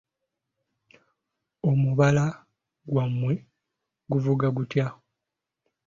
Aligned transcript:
Omubala 1.69 2.25
gwammwe 2.91 3.33
guvuga 4.11 4.47
gutya? 4.57 4.85